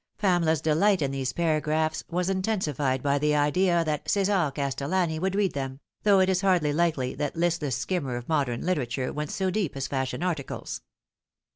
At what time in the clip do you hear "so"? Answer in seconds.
9.29-9.51